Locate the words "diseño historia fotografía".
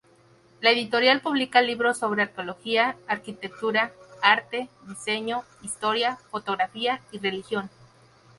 4.87-6.99